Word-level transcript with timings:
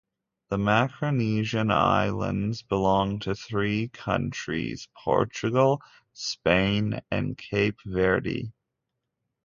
The 0.49 0.57
Macaronesian 0.57 1.69
islands 1.71 2.63
belong 2.63 3.19
to 3.19 3.35
three 3.35 3.89
countries: 3.89 4.87
Portugal, 4.97 5.79
Spain, 6.11 7.01
and 7.11 7.37
Cape 7.37 7.77
Verde. 7.85 8.51